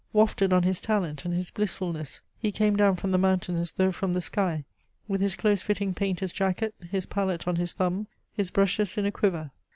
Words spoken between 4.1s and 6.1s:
the sky, with his close fitting